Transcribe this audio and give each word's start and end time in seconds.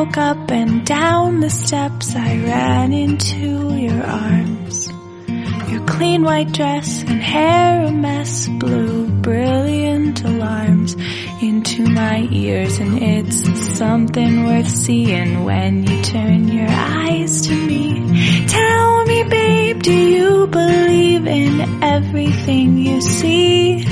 woke 0.00 0.16
up 0.16 0.50
and 0.50 0.86
down 0.86 1.40
the 1.40 1.50
steps 1.50 2.16
I 2.16 2.38
ran 2.38 2.90
into 2.90 3.76
your 3.76 4.02
arms. 4.02 4.90
Your 5.70 5.84
clean 5.84 6.22
white 6.22 6.52
dress 6.52 7.02
and 7.02 7.20
hair 7.20 7.84
a 7.84 7.92
mess 7.92 8.48
blew 8.48 9.08
brilliant 9.20 10.24
alarms 10.24 10.96
into 11.42 11.86
my 11.86 12.26
ears 12.32 12.78
and 12.78 13.02
it's 13.02 13.76
something 13.76 14.46
worth 14.46 14.70
seeing 14.70 15.44
when 15.44 15.86
you 15.86 16.02
turn 16.02 16.48
your 16.48 16.70
eyes 16.70 17.42
to 17.48 17.54
me. 17.54 18.46
Tell 18.46 19.04
me 19.04 19.22
babe, 19.24 19.82
do 19.82 19.92
you 19.92 20.46
believe 20.46 21.26
in 21.26 21.84
everything 21.84 22.78
you 22.78 23.02
see? 23.02 23.89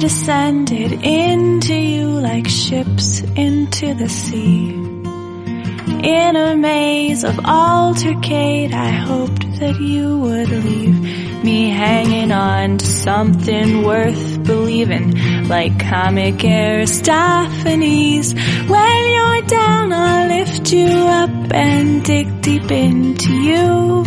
Descended 0.00 0.92
into 1.04 1.74
you 1.74 2.08
like 2.08 2.48
ships 2.48 3.20
into 3.36 3.92
the 3.92 4.08
sea. 4.08 4.70
In 6.02 6.36
a 6.36 6.56
maze 6.56 7.22
of 7.22 7.36
altercate, 7.44 8.72
I 8.72 8.88
hoped 8.88 9.42
that 9.60 9.78
you 9.78 10.18
would 10.18 10.48
leave 10.48 11.44
me 11.44 11.68
hanging 11.68 12.32
on 12.32 12.78
to 12.78 12.86
something 12.86 13.82
worth 13.82 14.42
believing, 14.44 15.46
like 15.48 15.78
comic 15.78 16.42
Aristophanes. 16.42 18.32
When 18.34 19.12
you're 19.12 19.42
down, 19.42 19.92
I'll 19.92 20.28
lift 20.28 20.72
you 20.72 20.88
up 20.88 21.52
and 21.52 22.02
dig 22.02 22.40
deep 22.40 22.70
into 22.70 23.34
you, 23.34 24.04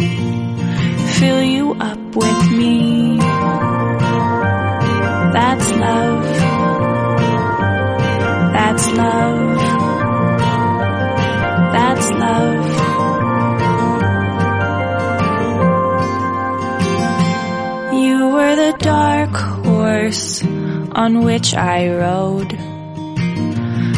fill 1.20 1.44
you 1.44 1.74
up 1.74 2.16
with 2.16 2.52
me. 2.52 3.93
That's 5.34 5.72
love. 5.72 6.24
That's 8.54 8.92
love. 8.92 9.58
That's 11.74 12.12
love. 12.12 12.66
You 17.94 18.28
were 18.30 18.56
the 18.56 18.76
dark 18.78 19.36
horse 19.66 20.44
on 20.44 21.24
which 21.24 21.56
I 21.56 21.90
rode. 21.90 22.56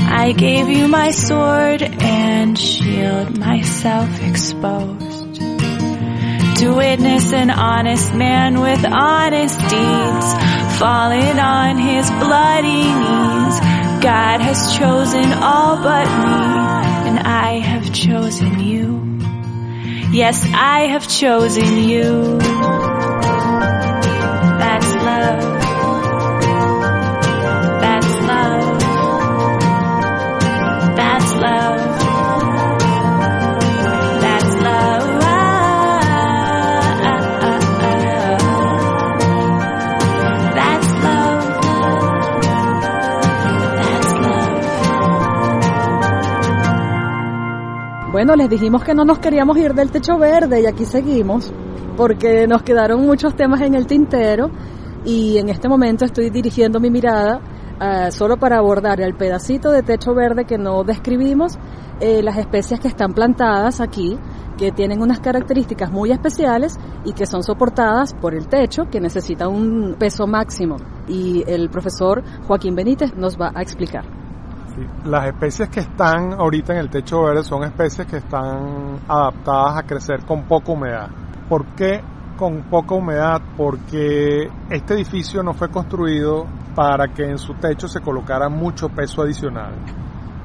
I 0.07 0.31
gave 0.31 0.69
you 0.69 0.87
my 0.87 1.11
sword 1.11 1.81
and 1.81 2.57
shield, 2.57 3.37
myself 3.37 4.09
exposed. 4.23 5.35
To 6.59 6.73
witness 6.73 7.33
an 7.33 7.49
honest 7.49 8.13
man 8.13 8.61
with 8.61 8.85
honest 8.85 9.59
deeds, 9.59 10.54
falling 10.79 11.39
on 11.39 11.77
his 11.77 12.09
bloody 12.11 12.85
knees. 13.01 13.59
God 14.03 14.41
has 14.41 14.77
chosen 14.77 15.31
all 15.33 15.77
but 15.77 16.05
me, 16.05 17.09
and 17.09 17.19
I 17.19 17.59
have 17.59 17.93
chosen 17.93 18.59
you. 18.59 18.85
Yes, 20.11 20.45
I 20.53 20.87
have 20.87 21.07
chosen 21.07 21.89
you. 21.89 22.37
That's 24.61 24.95
love. 25.09 25.61
That's 27.81 28.13
love. 28.31 28.79
That's 30.95 31.33
love. 31.35 31.84
Bueno, 48.15 48.33
les 48.37 48.49
dijimos 48.49 48.81
que 48.81 48.95
no 48.95 49.03
nos 49.03 49.19
queríamos 49.19 49.57
ir 49.57 49.73
del 49.73 49.91
techo 49.91 50.17
verde 50.17 50.61
y 50.61 50.65
aquí 50.65 50.85
seguimos 50.85 51.51
porque 51.97 52.47
nos 52.47 52.63
quedaron 52.63 53.05
muchos 53.05 53.35
temas 53.35 53.59
en 53.59 53.75
el 53.75 53.87
tintero 53.87 54.51
y 55.03 55.37
en 55.37 55.49
este 55.49 55.67
momento 55.67 56.05
estoy 56.05 56.29
dirigiendo 56.29 56.79
mi 56.79 56.89
mirada 56.89 57.41
ah, 57.77 58.11
solo 58.11 58.37
para 58.37 58.59
abordar 58.59 59.01
el 59.01 59.15
pedacito 59.15 59.69
de 59.69 59.83
techo 59.83 60.13
verde 60.13 60.45
que 60.45 60.57
no 60.57 60.85
describimos, 60.85 61.57
eh, 61.99 62.23
las 62.23 62.37
especies 62.37 62.79
que 62.79 62.87
están 62.87 63.11
plantadas 63.11 63.81
aquí, 63.81 64.17
que 64.57 64.71
tienen 64.71 65.01
unas 65.01 65.19
características 65.19 65.91
muy 65.91 66.13
especiales 66.13 66.79
y 67.03 67.11
que 67.11 67.25
son 67.25 67.43
soportadas 67.43 68.13
por 68.13 68.33
el 68.33 68.47
techo, 68.47 68.85
que 68.89 69.01
necesita 69.01 69.49
un 69.49 69.97
peso 69.99 70.25
máximo. 70.25 70.77
Y 71.09 71.43
el 71.47 71.69
profesor 71.69 72.23
Joaquín 72.47 72.75
Benítez 72.75 73.13
nos 73.17 73.37
va 73.37 73.51
a 73.53 73.61
explicar. 73.61 74.14
Las 75.05 75.27
especies 75.27 75.69
que 75.69 75.79
están 75.79 76.33
ahorita 76.33 76.73
en 76.73 76.79
el 76.79 76.89
techo 76.89 77.23
verde 77.23 77.43
son 77.43 77.63
especies 77.63 78.05
que 78.07 78.17
están 78.17 78.99
adaptadas 79.07 79.77
a 79.77 79.83
crecer 79.83 80.25
con 80.25 80.43
poca 80.43 80.71
humedad. 80.73 81.09
¿Por 81.47 81.65
qué 81.75 82.01
con 82.35 82.63
poca 82.63 82.95
humedad? 82.95 83.41
Porque 83.55 84.49
este 84.69 84.93
edificio 84.95 85.41
no 85.43 85.53
fue 85.53 85.69
construido 85.69 86.45
para 86.75 87.07
que 87.13 87.23
en 87.23 87.37
su 87.37 87.53
techo 87.53 87.87
se 87.87 88.01
colocara 88.01 88.49
mucho 88.49 88.89
peso 88.89 89.21
adicional. 89.21 89.75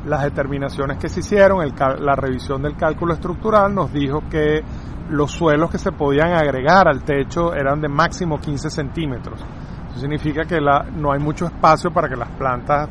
Las 0.06 0.22
determinaciones 0.22 0.98
que 0.98 1.08
se 1.08 1.20
hicieron, 1.20 1.66
la 1.98 2.14
revisión 2.14 2.62
del 2.62 2.76
cálculo 2.76 3.14
estructural 3.14 3.74
nos 3.74 3.92
dijo 3.92 4.22
que 4.30 4.62
los 5.10 5.32
suelos 5.32 5.70
que 5.70 5.78
se 5.78 5.90
podían 5.90 6.34
agregar 6.34 6.86
al 6.86 7.02
techo 7.02 7.52
eran 7.52 7.80
de 7.80 7.88
máximo 7.88 8.38
15 8.38 8.70
centímetros. 8.70 9.44
Eso 9.90 9.98
significa 9.98 10.44
que 10.44 10.60
no 10.60 11.12
hay 11.12 11.18
mucho 11.18 11.46
espacio 11.46 11.90
para 11.92 12.08
que 12.08 12.14
las 12.14 12.30
plantas 12.38 12.88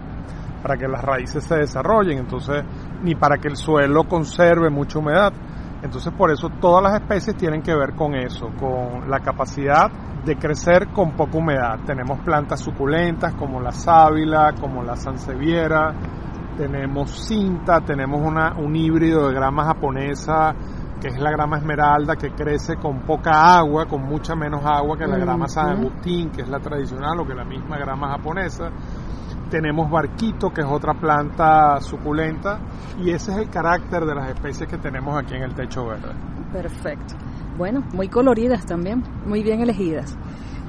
para 0.61 0.77
que 0.77 0.87
las 0.87 1.03
raíces 1.03 1.43
se 1.43 1.55
desarrollen, 1.55 2.19
entonces 2.19 2.63
ni 3.03 3.15
para 3.15 3.37
que 3.37 3.47
el 3.47 3.55
suelo 3.55 4.03
conserve 4.05 4.69
mucha 4.69 4.99
humedad. 4.99 5.33
Entonces 5.81 6.11
por 6.13 6.31
eso 6.31 6.49
todas 6.59 6.83
las 6.83 7.01
especies 7.01 7.37
tienen 7.37 7.61
que 7.61 7.73
ver 7.73 7.93
con 7.95 8.13
eso, 8.15 8.49
con 8.59 9.09
la 9.09 9.19
capacidad 9.19 9.89
de 10.25 10.35
crecer 10.35 10.89
con 10.89 11.11
poca 11.11 11.37
humedad. 11.37 11.79
Tenemos 11.85 12.19
plantas 12.19 12.59
suculentas 12.59 13.33
como 13.35 13.61
la 13.61 13.71
sábila, 13.71 14.53
como 14.59 14.83
la 14.83 14.95
sanseviera, 14.97 15.93
tenemos 16.57 17.25
cinta, 17.25 17.79
tenemos 17.79 18.21
una, 18.21 18.53
un 18.57 18.75
híbrido 18.75 19.27
de 19.29 19.33
grama 19.33 19.63
japonesa 19.63 20.53
que 20.99 21.07
es 21.07 21.17
la 21.17 21.31
grama 21.31 21.57
esmeralda 21.57 22.15
que 22.15 22.31
crece 22.31 22.75
con 22.75 22.99
poca 23.01 23.57
agua, 23.57 23.85
con 23.85 24.01
mucha 24.03 24.35
menos 24.35 24.61
agua 24.65 24.97
que 24.97 25.07
la 25.07 25.17
grama 25.17 25.47
San. 25.47 25.77
Agustín, 25.79 26.29
que 26.29 26.41
es 26.41 26.49
la 26.49 26.59
tradicional 26.59 27.19
o 27.19 27.25
que 27.25 27.33
la 27.33 27.45
misma 27.45 27.77
grama 27.77 28.09
japonesa 28.09 28.69
tenemos 29.49 29.89
barquito, 29.89 30.51
que 30.51 30.61
es 30.61 30.67
otra 30.67 30.93
planta 30.93 31.79
suculenta, 31.81 32.59
y 32.99 33.11
ese 33.11 33.31
es 33.31 33.37
el 33.37 33.49
carácter 33.49 34.05
de 34.05 34.15
las 34.15 34.29
especies 34.29 34.69
que 34.69 34.77
tenemos 34.77 35.17
aquí 35.17 35.35
en 35.35 35.43
el 35.43 35.53
techo 35.53 35.85
verde. 35.85 36.13
Perfecto. 36.53 37.15
Bueno, 37.57 37.83
muy 37.93 38.07
coloridas 38.07 38.65
también, 38.65 39.03
muy 39.25 39.43
bien 39.43 39.61
elegidas. 39.61 40.17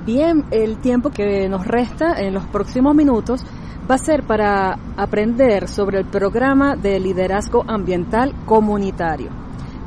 Bien, 0.05 0.45
el 0.51 0.79
tiempo 0.79 1.11
que 1.11 1.49
nos 1.49 1.67
resta 1.67 2.21
en 2.21 2.35
los 2.35 2.47
próximos 2.47 2.95
minutos 2.95 3.45
va 3.89 3.97
a 3.97 3.99
ser 3.99 4.23
para 4.23 4.79
aprender 4.97 5.69
sobre 5.69 5.99
el 5.99 6.07
programa 6.07 6.77
de 6.77 6.99
liderazgo 6.99 7.65
ambiental 7.69 8.35
comunitario, 8.47 9.31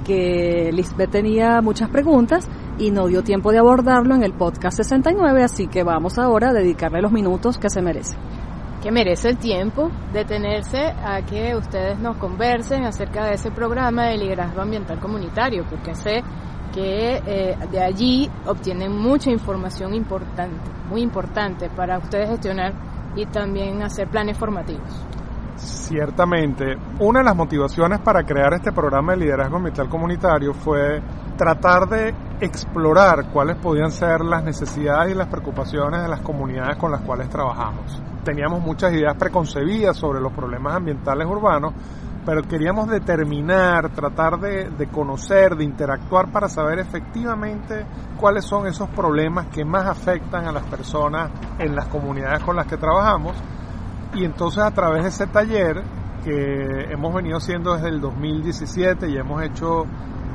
que 0.06 0.70
Lisbeth 0.72 1.12
tenía 1.12 1.62
muchas 1.62 1.90
preguntas 1.90 2.48
y 2.78 2.92
no 2.92 3.08
dio 3.08 3.24
tiempo 3.24 3.52
de 3.52 3.60
abordarlo 3.60 4.16
en 4.16 4.24
el 4.24 4.34
podcast 4.34 4.78
69, 4.78 5.44
así 5.44 5.68
que 5.68 5.84
vamos 5.84 6.18
ahora 6.18 6.50
a 6.50 6.54
dedicarle 6.54 7.02
los 7.02 7.12
minutos 7.12 7.58
que 7.58 7.70
se 7.70 7.82
merece. 7.82 8.16
Que 8.84 8.92
merece 8.92 9.30
el 9.30 9.38
tiempo 9.38 9.90
detenerse 10.12 10.88
a 10.88 11.22
que 11.22 11.56
ustedes 11.56 11.98
nos 12.00 12.18
conversen 12.18 12.84
acerca 12.84 13.28
de 13.28 13.36
ese 13.36 13.50
programa 13.50 14.08
de 14.08 14.18
liderazgo 14.18 14.62
ambiental 14.62 15.00
comunitario, 15.00 15.64
porque 15.70 15.96
sé 15.96 16.22
que 16.74 17.22
eh, 17.26 17.58
de 17.72 17.82
allí 17.82 18.30
obtienen 18.46 18.92
mucha 18.92 19.32
información 19.32 19.94
importante, 19.94 20.70
muy 20.90 21.02
importante 21.02 21.70
para 21.70 21.98
ustedes 21.98 22.30
gestionar 22.30 22.74
y 23.16 23.26
también 23.28 23.82
hacer 23.84 24.10
planes 24.10 24.38
formativos. 24.38 25.06
Ciertamente, 25.56 26.76
una 27.00 27.20
de 27.20 27.26
las 27.26 27.36
motivaciones 27.38 28.02
para 28.02 28.24
crear 28.24 28.54
este 28.54 28.74
programa 28.74 29.14
de 29.14 29.20
liderazgo 29.20 29.58
ambiental 29.58 29.88
comunitario 29.88 30.54
fue 30.54 31.02
tratar 31.38 31.88
de 31.88 32.14
explorar 32.42 33.32
cuáles 33.32 33.56
podían 33.56 33.92
ser 33.92 34.26
las 34.26 34.44
necesidades 34.44 35.14
y 35.14 35.18
las 35.18 35.28
preocupaciones 35.30 36.02
de 36.02 36.10
las 36.10 36.20
comunidades 36.20 36.76
con 36.76 36.92
las 36.92 37.00
cuales 37.02 37.30
trabajamos. 37.30 38.04
Teníamos 38.24 38.62
muchas 38.62 38.94
ideas 38.94 39.16
preconcebidas 39.18 39.98
sobre 39.98 40.22
los 40.22 40.32
problemas 40.32 40.76
ambientales 40.76 41.28
urbanos, 41.28 41.74
pero 42.26 42.42
queríamos 42.44 42.88
determinar, 42.88 43.90
tratar 43.90 44.40
de, 44.40 44.88
conocer, 44.88 45.56
de 45.56 45.66
interactuar 45.66 46.32
para 46.32 46.48
saber 46.48 46.80
efectivamente 46.80 47.86
cuáles 48.18 48.46
son 48.46 48.68
esos 48.68 48.90
problemas 48.90 49.48
que 49.48 49.66
más 49.66 49.86
afectan 49.86 50.48
a 50.48 50.52
las 50.52 50.64
personas 50.64 51.32
en 51.60 51.76
las 51.76 51.88
comunidades 51.88 52.42
con 52.44 52.56
las 52.56 52.66
que 52.66 52.78
trabajamos 52.78 53.36
Y 54.16 54.24
entonces 54.24 54.64
a 54.64 54.72
través 54.72 55.04
de 55.04 55.10
ese 55.10 55.28
taller 55.28 55.84
que 56.24 56.88
hemos 56.90 57.14
venido 57.14 57.38
haciendo 57.38 57.74
desde 57.74 57.90
el 57.90 58.00
2017 58.00 59.10
y 59.10 59.18
hemos 59.18 59.44
hecho, 59.44 59.86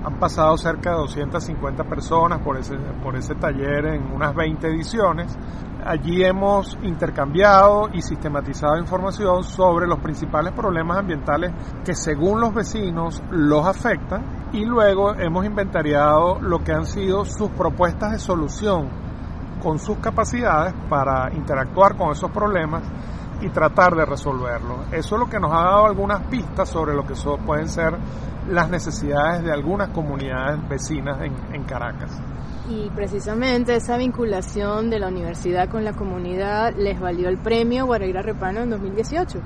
han 0.05 0.19
pasado 0.19 0.57
cerca 0.59 0.91
de 0.91 0.97
250 0.97 1.85
personas 1.85 2.41
por 2.41 2.59
ese, 2.59 2.77
por 3.03 3.17
ese 3.17 3.35
taller 3.35 3.87
en 3.87 4.13
unas 4.13 4.35
20 4.35 4.67
ediciones. 4.69 5.39
Allí 5.89 6.23
hemos 6.23 6.77
intercambiado 6.83 7.89
y 7.95 8.03
sistematizado 8.03 8.77
información 8.77 9.43
sobre 9.43 9.87
los 9.87 10.01
principales 10.01 10.53
problemas 10.53 10.99
ambientales 10.99 11.51
que 11.83 11.95
según 11.95 12.43
los 12.43 12.53
vecinos 12.53 13.23
los 13.31 13.67
afectan 13.67 14.51
y 14.53 14.67
luego 14.67 15.15
hemos 15.15 15.47
inventariado 15.47 16.41
lo 16.43 16.59
que 16.59 16.73
han 16.73 16.85
sido 16.85 17.25
sus 17.25 17.49
propuestas 17.53 18.13
de 18.13 18.19
solución 18.19 18.91
con 19.63 19.79
sus 19.79 19.97
capacidades 19.97 20.75
para 20.91 21.33
interactuar 21.33 21.97
con 21.97 22.13
esos 22.13 22.31
problemas 22.33 22.83
y 23.41 23.49
tratar 23.49 23.95
de 23.95 24.05
resolverlo. 24.05 24.85
Eso 24.93 25.15
es 25.15 25.21
lo 25.21 25.31
que 25.31 25.41
nos 25.41 25.53
ha 25.53 25.63
dado 25.63 25.87
algunas 25.87 26.21
pistas 26.27 26.69
sobre 26.69 26.93
lo 26.95 27.07
que 27.07 27.15
pueden 27.47 27.67
ser 27.67 27.97
las 28.51 28.69
necesidades 28.69 29.43
de 29.43 29.53
algunas 29.53 29.89
comunidades 29.89 30.69
vecinas 30.69 31.19
en, 31.23 31.65
Caracas. 31.65 32.21
Y 32.69 32.91
precisamente 32.91 33.75
esa 33.75 33.97
vinculación 33.97 34.91
de 34.91 34.99
la 34.99 35.09
universidad 35.09 35.69
con 35.71 35.85
la 35.85 35.95
comunidad 35.95 36.75
les 36.77 37.01
valió 37.01 37.29
el 37.29 37.39
premio 37.39 37.87
Guaraira 37.87 38.21
Repano 38.21 38.61
en 38.61 38.71
2018. 38.71 39.41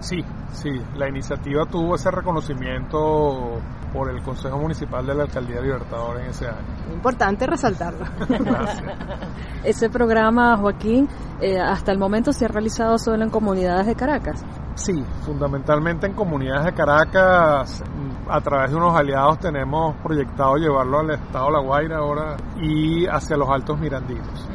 Sí, 0.00 0.22
sí, 0.52 0.70
la 0.96 1.08
iniciativa 1.08 1.64
tuvo 1.64 1.94
ese 1.94 2.10
reconocimiento 2.10 3.60
por 3.94 4.10
el 4.10 4.20
Consejo 4.22 4.58
Municipal 4.58 5.06
de 5.06 5.14
la 5.14 5.22
Alcaldía 5.22 5.60
Libertador 5.60 6.20
en 6.20 6.26
ese 6.26 6.48
año. 6.48 6.92
Importante 6.92 7.46
resaltarlo. 7.46 8.04
Gracias. 8.28 8.82
Ese 9.64 9.88
programa, 9.88 10.56
Joaquín, 10.58 11.08
eh, 11.40 11.58
hasta 11.58 11.92
el 11.92 11.98
momento 11.98 12.32
se 12.32 12.44
ha 12.44 12.48
realizado 12.48 12.98
solo 12.98 13.22
en 13.22 13.30
comunidades 13.30 13.86
de 13.86 13.94
Caracas. 13.94 14.44
Sí, 14.74 14.92
fundamentalmente 15.24 16.06
en 16.06 16.12
comunidades 16.12 16.66
de 16.66 16.72
Caracas. 16.74 17.82
A 18.28 18.40
través 18.40 18.70
de 18.70 18.76
unos 18.76 18.96
aliados 18.96 19.38
tenemos 19.38 19.96
proyectado 19.96 20.56
llevarlo 20.56 21.00
al 21.00 21.10
estado 21.10 21.46
de 21.46 21.52
La 21.52 21.58
Guaira 21.60 21.98
ahora 21.98 22.36
y 22.60 23.06
hacia 23.06 23.36
los 23.36 23.48
Altos 23.48 23.78
Mirandinos. 23.78 24.48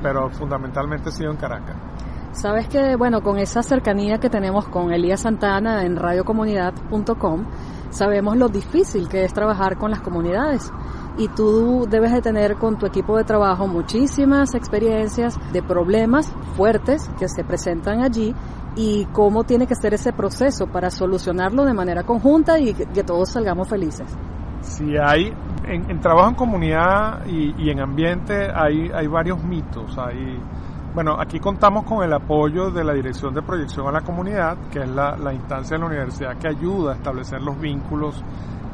Pero 0.00 0.30
fundamentalmente 0.30 1.08
ha 1.08 1.12
sido 1.12 1.30
en 1.32 1.36
Caracas. 1.36 1.76
Sabes 2.32 2.66
que, 2.68 2.96
bueno, 2.96 3.20
con 3.22 3.38
esa 3.38 3.62
cercanía 3.62 4.18
que 4.18 4.30
tenemos 4.30 4.66
con 4.68 4.92
Elías 4.92 5.20
Santana 5.20 5.84
en 5.84 5.96
radiocomunidad.com, 5.96 7.44
sabemos 7.90 8.36
lo 8.36 8.48
difícil 8.48 9.08
que 9.08 9.24
es 9.24 9.34
trabajar 9.34 9.76
con 9.76 9.90
las 9.90 10.00
comunidades. 10.00 10.72
Y 11.18 11.28
tú 11.28 11.86
debes 11.90 12.12
de 12.12 12.22
tener 12.22 12.56
con 12.56 12.78
tu 12.78 12.86
equipo 12.86 13.18
de 13.18 13.24
trabajo 13.24 13.66
muchísimas 13.66 14.54
experiencias 14.54 15.38
de 15.52 15.62
problemas 15.62 16.32
fuertes 16.56 17.10
que 17.18 17.28
se 17.28 17.44
presentan 17.44 18.02
allí 18.02 18.34
y 18.76 19.06
cómo 19.12 19.44
tiene 19.44 19.66
que 19.66 19.74
ser 19.74 19.94
ese 19.94 20.12
proceso 20.12 20.66
para 20.66 20.90
solucionarlo 20.90 21.64
de 21.64 21.74
manera 21.74 22.04
conjunta 22.04 22.58
y 22.58 22.74
que, 22.74 23.04
todos 23.04 23.30
salgamos 23.30 23.68
felices. 23.68 24.06
Si 24.60 24.96
hay, 24.96 25.32
en, 25.64 26.00
trabajo 26.00 26.28
en 26.28 26.34
comunidad 26.36 27.26
y, 27.26 27.54
y, 27.58 27.70
en 27.70 27.80
ambiente 27.80 28.48
hay, 28.54 28.90
hay 28.94 29.06
varios 29.08 29.42
mitos, 29.42 29.98
hay 29.98 30.38
bueno, 30.94 31.16
aquí 31.18 31.40
contamos 31.40 31.84
con 31.84 32.04
el 32.04 32.12
apoyo 32.12 32.70
de 32.70 32.84
la 32.84 32.92
Dirección 32.92 33.32
de 33.32 33.40
Proyección 33.40 33.88
a 33.88 33.92
la 33.92 34.02
Comunidad, 34.02 34.58
que 34.70 34.80
es 34.80 34.88
la, 34.88 35.16
instancia 35.32 35.76
de 35.76 35.80
la 35.80 35.86
universidad 35.86 36.36
que 36.36 36.48
ayuda 36.48 36.92
a 36.92 36.96
establecer 36.96 37.40
los 37.40 37.58
vínculos 37.58 38.22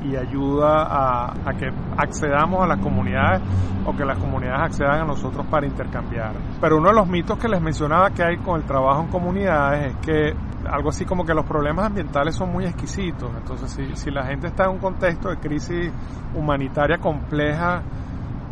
y 0.03 0.17
ayuda 0.17 1.33
a, 1.45 1.53
que 1.55 1.69
accedamos 1.97 2.63
a 2.63 2.67
las 2.67 2.79
comunidades 2.79 3.43
o 3.85 3.95
que 3.97 4.05
las 4.05 4.19
comunidades 4.19 4.61
accedan 4.63 5.01
a 5.01 5.05
nosotros 5.05 5.47
para 5.47 5.67
intercambiar. 5.67 6.33
Pero 6.61 6.79
uno 6.79 6.89
de 6.91 6.95
los 6.95 7.09
mitos 7.09 7.39
que 7.39 7.49
les 7.49 7.61
mencionaba 7.61 8.11
que 8.11 8.23
hay 8.23 8.37
con 8.39 8.61
el 8.61 8.67
trabajo 8.67 9.03
en 9.03 9.09
comunidades 9.09 9.95
es 9.95 9.97
que 10.07 10.35
algo 10.69 10.91
así 10.91 11.05
como 11.05 11.25
que 11.25 11.35
los 11.35 11.47
problemas 11.47 11.87
ambientales 11.87 12.35
son 12.35 12.53
muy 12.53 12.65
exquisitos. 12.65 13.31
Entonces, 13.37 13.71
si, 13.71 13.97
si 13.97 14.11
la 14.11 14.25
gente 14.27 14.49
está 14.49 14.65
en 14.65 14.73
un 14.73 14.79
contexto 14.79 15.31
de 15.31 15.37
crisis 15.37 15.91
humanitaria 16.35 16.99
compleja, 16.99 17.83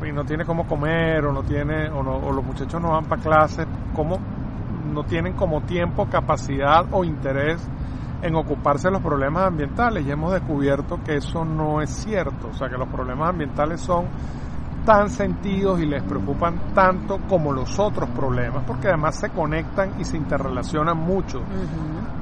y 0.05 0.13
no 0.13 0.25
tiene 0.25 0.45
cómo 0.45 0.67
comer 0.67 1.25
o 1.25 1.33
no 1.33 1.43
tiene 1.43 1.89
o, 1.89 2.01
o 2.01 2.33
los 2.33 2.45
muchachos 2.45 2.81
no 2.81 2.91
van 2.91 3.05
para 3.07 3.23
clases, 3.23 3.67
cómo 3.95 4.19
no 4.93 5.05
tienen 5.05 5.35
como 5.35 5.63
tiempo, 5.63 6.07
capacidad 6.07 6.87
o 6.93 7.03
interés 7.05 7.67
en 8.23 8.35
ocuparse 8.35 8.89
de 8.89 8.93
los 8.93 9.03
problemas 9.03 9.47
ambientales 9.47 10.07
y 10.07 10.11
hemos 10.11 10.33
descubierto 10.33 10.99
que 11.05 11.17
eso 11.17 11.45
no 11.45 11.81
es 11.81 11.91
cierto, 11.91 12.49
o 12.49 12.55
sea 12.55 12.69
que 12.69 12.77
los 12.77 12.89
problemas 12.89 13.31
ambientales 13.31 13.81
son 13.81 14.07
tan 14.85 15.11
sentidos 15.11 15.81
y 15.81 15.87
les 15.87 16.03
preocupan 16.05 16.73
tanto 16.73 17.19
como 17.29 17.53
los 17.53 17.79
otros 17.79 18.09
problemas, 18.11 18.65
porque 18.65 18.89
además 18.89 19.19
se 19.19 19.31
conectan 19.31 19.99
y 19.99 20.05
se 20.05 20.17
interrelacionan 20.17 20.97
mucho. 20.97 21.41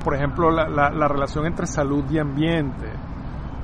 Por 0.03 0.15
ejemplo, 0.15 0.51
la, 0.51 0.69
la 0.69 1.09
relación 1.09 1.45
entre 1.45 1.67
salud 1.67 2.05
y 2.11 2.19
ambiente, 2.19 2.91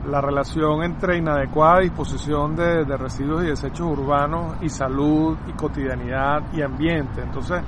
la 0.07 0.21
relación 0.21 0.83
entre 0.83 1.19
inadecuada 1.19 1.81
disposición 1.81 2.57
de, 2.57 2.85
residuos 2.97 3.45
y 3.45 3.49
desechos 3.49 3.87
urbanos 3.87 4.57
y 4.63 4.69
salud 4.69 5.37
y 5.47 5.53
cotidianidad 5.53 6.43
y 6.53 6.63
ambiente. 6.63 7.21
Entonces, 7.23 7.63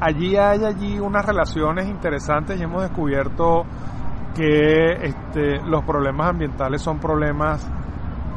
allí 0.00 0.36
hay 0.36 0.64
allí 0.64 0.98
unas 0.98 1.24
relaciones 1.24 1.86
interesantes 1.86 2.58
y 2.58 2.64
hemos 2.64 2.82
descubierto 2.82 3.64
que 4.36 5.06
este, 5.06 5.60
los 5.62 5.82
problemas 5.84 6.28
ambientales 6.28 6.82
son 6.82 6.98
problemas 6.98 7.66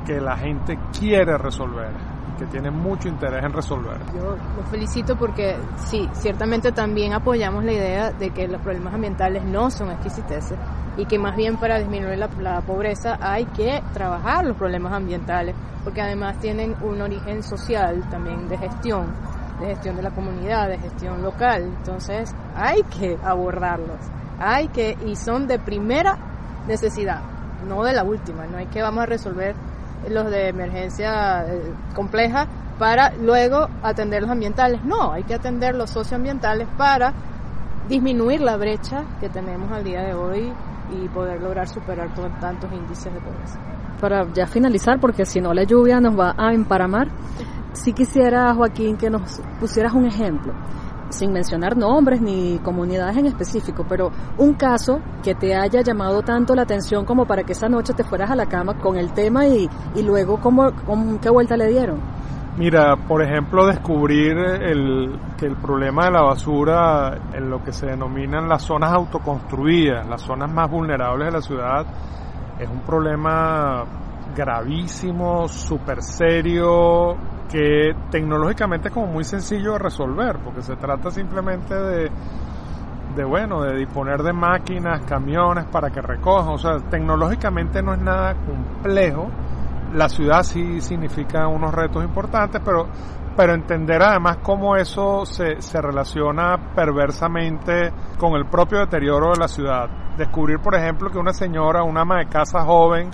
que 0.05 0.21
la 0.21 0.37
gente 0.37 0.79
quiere 0.97 1.37
resolver, 1.37 1.89
que 2.37 2.45
tiene 2.45 2.71
mucho 2.71 3.09
interés 3.09 3.43
en 3.43 3.51
resolver. 3.51 3.97
Yo 4.15 4.37
los 4.57 4.69
felicito 4.71 5.17
porque 5.17 5.57
sí, 5.75 6.09
ciertamente 6.13 6.71
también 6.71 7.13
apoyamos 7.13 7.65
la 7.65 7.73
idea 7.73 8.11
de 8.11 8.29
que 8.29 8.47
los 8.47 8.61
problemas 8.61 8.93
ambientales 8.93 9.43
no 9.43 9.69
son 9.69 9.91
exquisiteces 9.91 10.57
y 10.95 11.05
que 11.05 11.19
más 11.19 11.35
bien 11.35 11.57
para 11.57 11.77
disminuir 11.79 12.17
la, 12.17 12.61
pobreza 12.61 13.17
hay 13.21 13.45
que 13.45 13.83
trabajar 13.93 14.45
los 14.45 14.55
problemas 14.55 14.93
ambientales, 14.93 15.53
porque 15.83 16.01
además 16.01 16.37
tienen 16.39 16.75
un 16.81 17.01
origen 17.01 17.43
social 17.43 18.03
también 18.09 18.47
de 18.47 18.57
gestión, 18.57 19.07
de 19.59 19.67
gestión 19.67 19.97
de 19.97 20.03
la 20.03 20.11
comunidad, 20.11 20.69
de 20.69 20.77
gestión 20.77 21.21
local, 21.21 21.63
entonces 21.63 22.33
hay 22.55 22.83
que 22.83 23.17
abordarlos, 23.23 23.99
hay 24.39 24.69
que, 24.69 24.97
y 25.05 25.15
son 25.15 25.47
de 25.47 25.59
primera 25.59 26.17
necesidad, 26.67 27.21
no 27.67 27.83
de 27.83 27.93
la 27.93 28.03
última, 28.03 28.45
no 28.47 28.57
hay 28.57 28.67
que 28.67 28.81
vamos 28.81 29.03
a 29.03 29.05
resolver 29.05 29.55
los 30.09 30.31
de 30.31 30.47
emergencia 30.47 31.45
eh, 31.47 31.73
compleja 31.93 32.47
para 32.77 33.13
luego 33.15 33.67
atender 33.83 34.21
los 34.21 34.31
ambientales, 34.31 34.83
no, 34.85 35.11
hay 35.11 35.23
que 35.23 35.33
atender 35.33 35.75
los 35.75 35.89
socioambientales 35.89 36.67
para 36.77 37.13
disminuir 37.89 38.39
la 38.41 38.55
brecha 38.55 39.03
que 39.19 39.29
tenemos 39.29 39.71
al 39.71 39.83
día 39.83 40.01
de 40.01 40.13
hoy 40.13 40.53
y 40.91 41.07
poder 41.09 41.41
lograr 41.41 41.67
superar 41.67 42.09
tantos 42.39 42.71
índices 42.71 43.13
de 43.13 43.19
pobreza. 43.19 43.59
Para 43.99 44.31
ya 44.33 44.47
finalizar, 44.47 44.99
porque 44.99 45.25
si 45.25 45.41
no 45.41 45.53
la 45.53 45.63
lluvia 45.63 45.99
nos 45.99 46.17
va 46.17 46.33
a 46.37 46.53
emparamar, 46.53 47.09
si 47.73 47.93
quisiera, 47.93 48.53
Joaquín, 48.53 48.97
que 48.97 49.09
nos 49.09 49.41
pusieras 49.59 49.93
un 49.93 50.05
ejemplo, 50.05 50.53
sin 51.09 51.31
mencionar 51.31 51.75
nombres 51.77 52.21
ni 52.21 52.59
comunidades 52.59 53.17
en 53.17 53.25
específico, 53.25 53.85
pero 53.87 54.11
un 54.37 54.53
caso 54.53 54.99
que 55.23 55.35
te 55.35 55.55
haya 55.55 55.81
llamado 55.81 56.21
tanto 56.21 56.55
la 56.55 56.63
atención 56.63 57.05
como 57.05 57.25
para 57.25 57.43
que 57.43 57.53
esa 57.53 57.69
noche 57.69 57.93
te 57.93 58.03
fueras 58.03 58.31
a 58.31 58.35
la 58.35 58.45
cama 58.45 58.75
con 58.75 58.97
el 58.97 59.13
tema 59.13 59.47
y, 59.47 59.69
y 59.95 60.01
luego, 60.01 60.39
¿cómo, 60.39 60.71
¿qué 61.21 61.29
vuelta 61.29 61.57
le 61.57 61.67
dieron? 61.67 61.99
Mira, 62.57 62.97
por 62.97 63.23
ejemplo, 63.23 63.67
descubrir 63.67 64.37
el, 64.37 65.17
que 65.37 65.45
el 65.45 65.55
problema 65.55 66.05
de 66.05 66.11
la 66.11 66.21
basura 66.23 67.17
en 67.33 67.49
lo 67.49 67.63
que 67.63 67.71
se 67.71 67.85
denominan 67.85 68.49
las 68.49 68.63
zonas 68.63 68.91
autoconstruidas, 68.91 70.05
las 70.07 70.21
zonas 70.21 70.51
más 70.51 70.69
vulnerables 70.69 71.27
de 71.27 71.31
la 71.31 71.41
ciudad, 71.41 71.85
es 72.59 72.69
un 72.69 72.81
problema 72.81 73.85
gravísimo, 74.35 75.47
súper 75.47 76.01
serio, 76.01 77.15
que 77.49 77.95
tecnológicamente 78.11 78.89
es 78.89 78.93
como 78.93 79.07
muy 79.07 79.23
sencillo 79.23 79.73
de 79.73 79.79
resolver, 79.79 80.37
porque 80.43 80.61
se 80.61 80.75
trata 80.75 81.09
simplemente 81.11 81.73
de, 81.73 82.11
de 83.15 83.23
bueno, 83.23 83.61
de 83.61 83.75
disponer 83.75 84.21
de 84.21 84.33
máquinas, 84.33 85.01
camiones 85.05 85.65
para 85.65 85.89
que 85.89 86.01
recojan, 86.01 86.53
o 86.53 86.57
sea, 86.57 86.77
tecnológicamente 86.89 87.81
no 87.81 87.93
es 87.93 88.01
nada 88.01 88.35
complejo, 88.35 89.29
la 89.93 90.07
ciudad 90.07 90.43
sí 90.43 90.81
significa 90.81 91.47
unos 91.47 91.73
retos 91.73 92.03
importantes, 92.03 92.61
pero, 92.63 92.87
pero 93.35 93.53
entender 93.53 94.01
además 94.03 94.37
cómo 94.43 94.75
eso 94.75 95.25
se, 95.25 95.61
se 95.61 95.81
relaciona 95.81 96.73
perversamente 96.75 97.91
con 98.17 98.33
el 98.33 98.45
propio 98.45 98.79
deterioro 98.79 99.31
de 99.31 99.39
la 99.39 99.47
ciudad. 99.47 99.89
Descubrir, 100.15 100.59
por 100.59 100.75
ejemplo, 100.75 101.09
que 101.09 101.17
una 101.17 101.33
señora, 101.33 101.81
una 101.83 102.01
ama 102.01 102.19
de 102.19 102.27
casa 102.27 102.61
joven, 102.61 103.09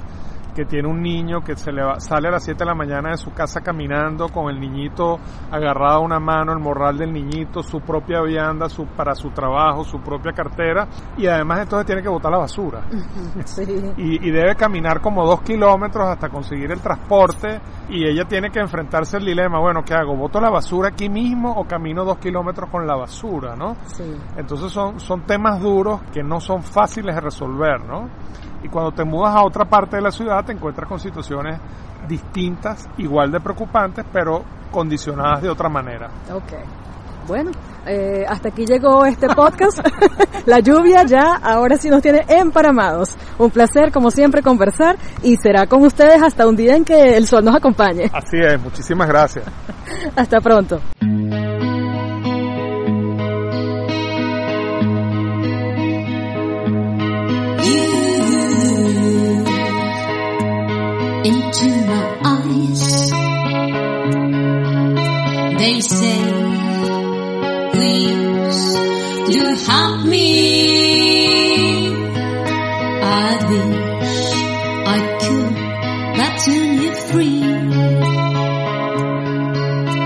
que 0.56 0.66
tiene 0.66 0.88
un 0.88 1.02
niño 1.02 1.42
que 1.42 1.56
se 1.58 1.72
le 1.72 1.84
va, 1.84 2.00
sale 2.00 2.30
a 2.30 2.32
las 2.32 2.46
7 2.46 2.58
de 2.60 2.66
la 2.66 2.74
mañana 2.74 3.12
de 3.12 3.18
su 3.18 3.32
casa 3.32 3.60
caminando 3.60 4.30
con 4.30 4.50
el 4.50 4.60
niñito 4.60 5.20
agarrado 5.52 5.98
a 5.98 6.00
una 6.00 6.20
mano, 6.20 6.54
el 6.54 6.60
morral 6.60 6.98
del 6.98 7.12
niñito, 7.12 7.62
su 7.62 7.82
propia 7.82 8.22
vianda 8.22 8.70
su, 8.70 8.86
para 8.86 9.14
su 9.14 9.32
trabajo, 9.32 9.84
su 9.84 10.00
propia 10.00 10.32
cartera 10.32 10.88
y 11.18 11.28
además 11.28 11.60
entonces 11.60 11.86
tiene 11.86 12.02
que 12.02 12.10
botar 12.10 12.32
la 12.32 12.40
basura. 12.40 12.82
Sí. 13.46 13.64
Y, 13.98 14.28
y 14.28 14.32
debe 14.32 14.56
caminar 14.56 15.02
como 15.02 15.26
dos 15.26 15.42
kilómetros 15.42 16.08
hasta 16.08 16.30
conseguir 16.30 16.72
el 16.72 16.80
transporte 16.80 17.60
y 17.90 18.08
ella 18.08 18.26
tiene 18.26 18.50
que 18.50 18.60
enfrentarse 18.60 19.18
al 19.18 19.26
dilema, 19.26 19.60
bueno, 19.60 19.84
¿qué 19.84 19.94
hago? 19.94 20.16
¿Boto 20.16 20.40
la 20.40 20.50
basura 20.50 20.90
aquí 20.90 21.10
mismo 21.10 21.52
o 21.52 21.66
camino 21.66 22.06
dos 22.06 22.18
kilómetros 22.18 22.70
con 22.70 22.88
la 22.88 22.96
basura, 22.96 23.56
no? 23.56 23.76
Sí. 23.88 24.04
Entonces 24.38 24.72
son, 24.72 25.00
son 25.00 25.26
temas 25.26 25.62
duros 25.62 26.02
que 26.14 26.24
no 26.24 26.40
son 26.40 26.64
fáciles 26.64 27.16
de 27.16 27.22
resolver, 27.22 27.84
¿no? 27.86 28.10
Y 28.66 28.68
cuando 28.68 28.92
te 28.92 29.04
mudas 29.04 29.36
a 29.36 29.44
otra 29.44 29.66
parte 29.66 29.98
de 29.98 30.02
la 30.02 30.10
ciudad 30.10 30.44
te 30.44 30.52
encuentras 30.52 30.90
con 30.90 31.00
situaciones 31.00 31.60
distintas, 32.08 32.90
igual 32.98 33.32
de 33.32 33.40
preocupantes, 33.40 34.04
pero 34.12 34.44
condicionadas 34.72 35.44
de 35.44 35.50
otra 35.50 35.70
manera. 35.70 36.10
Ok. 36.34 36.54
Bueno, 37.28 37.52
eh, 37.86 38.26
hasta 38.28 38.50
aquí 38.50 38.66
llegó 38.66 39.06
este 39.06 39.28
podcast. 39.28 39.80
la 40.48 40.60
lluvia 40.62 41.04
ya 41.04 41.36
ahora 41.36 41.78
sí 41.78 41.90
nos 41.90 42.02
tiene 42.02 42.26
emparamados. 42.28 43.16
Un 43.38 43.52
placer, 43.52 43.92
como 43.92 44.10
siempre, 44.10 44.42
conversar 44.42 44.98
y 45.22 45.36
será 45.36 45.68
con 45.68 45.84
ustedes 45.84 46.24
hasta 46.24 46.48
un 46.48 46.56
día 46.56 46.76
en 46.76 46.86
que 46.86 47.18
el 47.18 47.28
sol 47.28 47.46
nos 47.46 47.56
acompañe. 47.56 48.10
Así 48.12 48.38
es, 48.38 48.60
muchísimas 48.60 49.08
gracias. 49.08 49.46
hasta 50.16 50.40
pronto. 50.42 50.82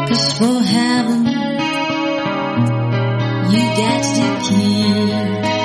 Cause 0.07 0.33
for 0.37 0.61
heaven, 0.63 1.25
you 3.51 3.63
get 3.79 4.03
the 4.17 4.29
key. 4.47 5.58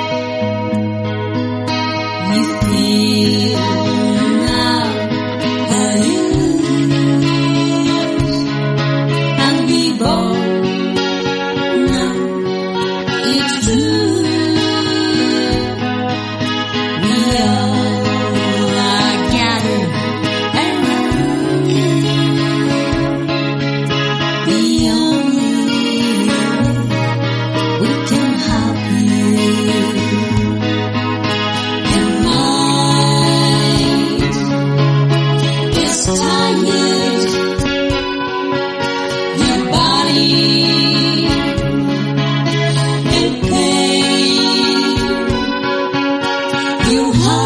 home. 47.21 47.44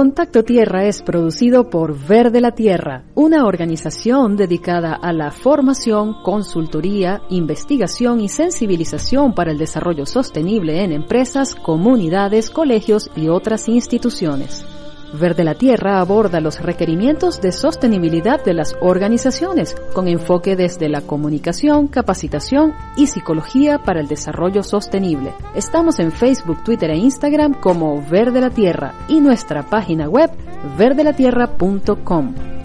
Contacto 0.00 0.44
Tierra 0.44 0.86
es 0.86 1.02
producido 1.02 1.68
por 1.68 1.94
Verde 1.94 2.40
la 2.40 2.52
Tierra, 2.52 3.04
una 3.14 3.44
organización 3.44 4.34
dedicada 4.34 4.94
a 4.94 5.12
la 5.12 5.30
formación, 5.30 6.22
consultoría, 6.22 7.20
investigación 7.28 8.22
y 8.22 8.30
sensibilización 8.30 9.34
para 9.34 9.52
el 9.52 9.58
desarrollo 9.58 10.06
sostenible 10.06 10.82
en 10.82 10.92
empresas, 10.92 11.54
comunidades, 11.54 12.48
colegios 12.48 13.10
y 13.14 13.28
otras 13.28 13.68
instituciones. 13.68 14.64
Verde 15.12 15.44
la 15.44 15.54
Tierra 15.54 16.00
aborda 16.00 16.40
los 16.40 16.60
requerimientos 16.60 17.40
de 17.40 17.52
sostenibilidad 17.52 18.44
de 18.44 18.54
las 18.54 18.76
organizaciones 18.80 19.74
con 19.92 20.06
enfoque 20.06 20.54
desde 20.56 20.88
la 20.88 21.00
comunicación, 21.00 21.88
capacitación 21.88 22.74
y 22.96 23.08
psicología 23.08 23.78
para 23.78 24.00
el 24.00 24.06
desarrollo 24.06 24.62
sostenible. 24.62 25.34
Estamos 25.54 25.98
en 25.98 26.12
Facebook, 26.12 26.62
Twitter 26.62 26.90
e 26.90 26.96
Instagram 26.96 27.54
como 27.54 28.00
Verde 28.08 28.40
la 28.40 28.50
Tierra 28.50 28.94
y 29.08 29.20
nuestra 29.20 29.64
página 29.64 30.08
web 30.08 30.30
verdelatierra.com. 30.78 32.59